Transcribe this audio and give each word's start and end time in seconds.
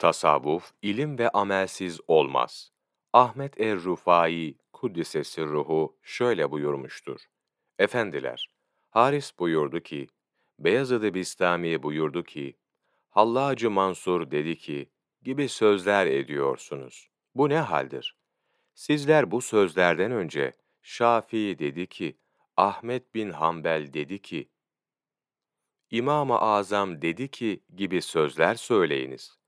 Tasavvuf, 0.00 0.72
ilim 0.82 1.18
ve 1.18 1.28
amelsiz 1.28 2.00
olmaz. 2.08 2.72
Ahmet 3.12 3.60
er-Rufai 3.60 4.54
Kuddise 4.72 5.24
Sirruhu 5.24 5.98
şöyle 6.02 6.50
buyurmuştur. 6.50 7.20
Efendiler, 7.78 8.48
Haris 8.90 9.38
buyurdu 9.38 9.80
ki, 9.80 10.08
Beyazıd-ı 10.58 11.14
Bistami 11.14 11.82
buyurdu 11.82 12.22
ki, 12.22 12.56
Hallacı 13.10 13.70
Mansur 13.70 14.30
dedi 14.30 14.58
ki, 14.58 14.90
gibi 15.22 15.48
sözler 15.48 16.06
ediyorsunuz. 16.06 17.08
Bu 17.34 17.48
ne 17.48 17.58
haldir? 17.58 18.16
Sizler 18.74 19.30
bu 19.30 19.40
sözlerden 19.40 20.12
önce 20.12 20.52
Şafii 20.82 21.58
dedi 21.58 21.86
ki, 21.86 22.18
Ahmet 22.56 23.14
bin 23.14 23.30
Hanbel 23.30 23.92
dedi 23.92 24.22
ki, 24.22 24.48
İmam-ı 25.90 26.38
Azam 26.38 27.02
dedi 27.02 27.28
ki 27.30 27.60
gibi 27.76 28.02
sözler 28.02 28.54
söyleyiniz. 28.54 29.39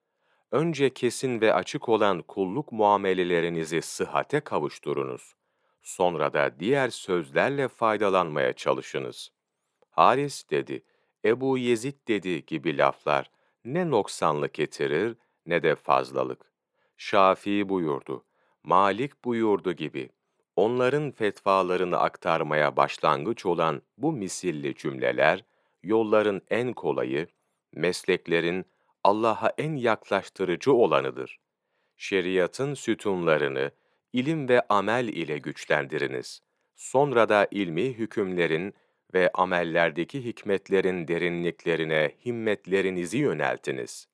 Önce 0.53 0.91
kesin 0.91 1.41
ve 1.41 1.55
açık 1.55 1.89
olan 1.89 2.23
kulluk 2.23 2.73
muamelelerinizi 2.73 3.83
sıhhate 3.83 4.41
kavuşturunuz. 4.41 5.34
Sonra 5.83 6.33
da 6.33 6.61
diğer 6.61 6.88
sözlerle 6.88 7.69
faydalanmaya 7.69 8.52
çalışınız. 8.52 9.30
Haris 9.91 10.51
dedi, 10.51 10.83
Ebu 11.25 11.59
Yezid 11.59 12.09
dedi 12.09 12.47
gibi 12.47 12.78
laflar 12.78 13.30
ne 13.65 13.91
noksanlık 13.91 14.55
getirir 14.55 15.16
ne 15.47 15.62
de 15.62 15.75
fazlalık. 15.75 16.53
Şafii 16.97 17.69
buyurdu, 17.69 18.25
Malik 18.62 19.25
buyurdu 19.25 19.73
gibi. 19.73 20.09
Onların 20.56 21.11
fetvalarını 21.11 21.98
aktarmaya 21.98 22.77
başlangıç 22.77 23.47
olan 23.47 23.83
bu 23.98 24.12
misilli 24.12 24.75
cümleler, 24.75 25.45
yolların 25.83 26.42
en 26.50 26.73
kolayı, 26.73 27.27
mesleklerin 27.73 28.66
Allah'a 29.05 29.52
en 29.59 29.77
yaklaştırıcı 29.77 30.73
olanıdır. 30.73 31.38
Şeriatın 31.97 32.74
sütunlarını 32.74 33.70
ilim 34.12 34.48
ve 34.48 34.62
amel 34.69 35.08
ile 35.08 35.39
güçlendiriniz. 35.39 36.41
Sonra 36.77 37.28
da 37.28 37.48
ilmi 37.50 37.95
hükümlerin 37.95 38.75
ve 39.14 39.30
amellerdeki 39.34 40.25
hikmetlerin 40.25 41.08
derinliklerine 41.08 42.12
himmetlerinizi 42.25 43.19
yöneltiniz. 43.19 44.08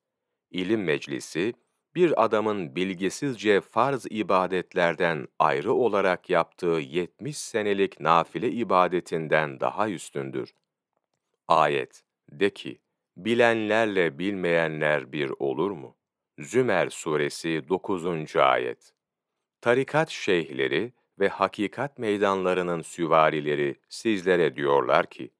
İlim 0.50 0.84
meclisi, 0.84 1.54
bir 1.94 2.24
adamın 2.24 2.76
bilgisizce 2.76 3.60
farz 3.60 4.06
ibadetlerden 4.10 5.28
ayrı 5.38 5.72
olarak 5.72 6.30
yaptığı 6.30 6.80
70 6.80 7.38
senelik 7.38 8.00
nafile 8.00 8.50
ibadetinden 8.50 9.60
daha 9.60 9.90
üstündür. 9.90 10.54
Ayet, 11.48 12.02
de 12.30 12.50
ki, 12.50 12.78
bilenlerle 13.18 14.18
bilmeyenler 14.18 15.12
bir 15.12 15.32
olur 15.38 15.70
mu? 15.70 15.96
Zümer 16.38 16.88
suresi 16.90 17.68
9. 17.68 18.36
ayet. 18.36 18.92
Tarikat 19.60 20.10
şeyhleri 20.10 20.92
ve 21.18 21.28
hakikat 21.28 21.98
meydanlarının 21.98 22.82
süvarileri 22.82 23.76
sizlere 23.88 24.56
diyorlar 24.56 25.10
ki, 25.10 25.30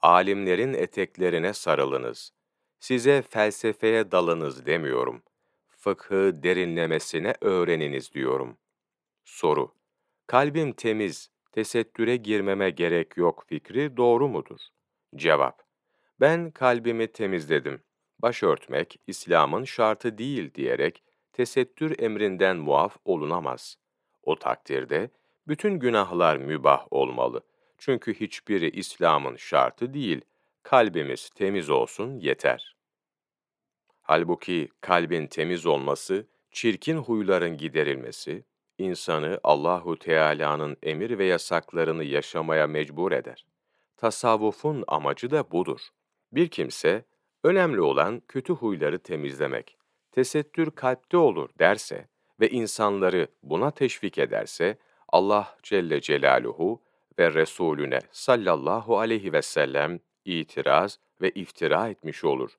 alimlerin 0.00 0.74
eteklerine 0.74 1.52
sarılınız. 1.52 2.32
Size 2.80 3.22
felsefeye 3.22 4.10
dalınız 4.10 4.66
demiyorum. 4.66 5.22
Fıkhı 5.68 6.42
derinlemesine 6.42 7.34
öğreniniz 7.40 8.12
diyorum. 8.12 8.58
Soru, 9.24 9.74
kalbim 10.26 10.72
temiz, 10.72 11.30
tesettüre 11.52 12.16
girmeme 12.16 12.70
gerek 12.70 13.16
yok 13.16 13.44
fikri 13.48 13.96
doğru 13.96 14.28
mudur? 14.28 14.60
Cevap, 15.16 15.62
ben 16.22 16.50
kalbimi 16.50 17.12
temizledim. 17.12 17.82
Başörtmek, 18.18 19.00
İslam'ın 19.06 19.64
şartı 19.64 20.18
değil 20.18 20.54
diyerek 20.54 21.02
tesettür 21.32 22.02
emrinden 22.02 22.56
muaf 22.56 22.96
olunamaz. 23.04 23.76
O 24.22 24.36
takdirde 24.36 25.10
bütün 25.48 25.78
günahlar 25.78 26.36
mübah 26.36 26.86
olmalı. 26.90 27.42
Çünkü 27.78 28.14
hiçbiri 28.14 28.70
İslam'ın 28.70 29.36
şartı 29.36 29.94
değil. 29.94 30.20
Kalbimiz 30.62 31.30
temiz 31.30 31.70
olsun 31.70 32.18
yeter. 32.18 32.76
Halbuki 34.02 34.68
kalbin 34.80 35.26
temiz 35.26 35.66
olması, 35.66 36.26
çirkin 36.50 36.96
huyların 36.96 37.56
giderilmesi, 37.56 38.44
insanı 38.78 39.40
Allahu 39.44 39.98
Teala'nın 39.98 40.76
emir 40.82 41.18
ve 41.18 41.24
yasaklarını 41.24 42.04
yaşamaya 42.04 42.66
mecbur 42.66 43.12
eder. 43.12 43.46
Tasavvufun 43.96 44.84
amacı 44.88 45.30
da 45.30 45.50
budur. 45.50 45.80
Bir 46.32 46.48
kimse, 46.48 47.04
önemli 47.44 47.80
olan 47.80 48.22
kötü 48.28 48.52
huyları 48.52 48.98
temizlemek, 48.98 49.76
tesettür 50.12 50.70
kalpte 50.70 51.16
olur 51.16 51.50
derse 51.58 52.08
ve 52.40 52.50
insanları 52.50 53.28
buna 53.42 53.70
teşvik 53.70 54.18
ederse, 54.18 54.78
Allah 55.08 55.56
Celle 55.62 56.00
Celaluhu 56.00 56.82
ve 57.18 57.34
Resulüne 57.34 57.98
sallallahu 58.10 58.98
aleyhi 58.98 59.32
ve 59.32 59.42
sellem 59.42 60.00
itiraz 60.24 60.98
ve 61.20 61.30
iftira 61.30 61.88
etmiş 61.88 62.24
olur. 62.24 62.50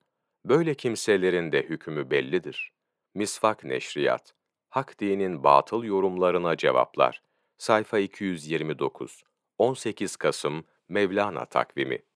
Böyle 0.46 0.74
kimselerin 0.74 1.52
de 1.52 1.62
hükmü 1.64 2.12
bellidir. 2.12 2.72
Misvak 3.14 3.64
Neşriyat, 3.64 4.34
Hak 4.70 5.00
dinin 5.00 5.44
batıl 5.44 5.84
yorumlarına 5.84 6.58
cevaplar. 6.58 7.22
Sayfa 7.58 8.00
229, 8.00 9.24
18 9.58 10.16
Kasım 10.16 10.64
Mevlana 10.90 11.46
takvimi 11.46 12.04